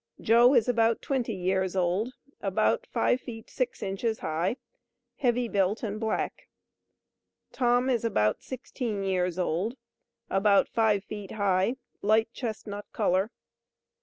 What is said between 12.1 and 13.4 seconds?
chestnut color.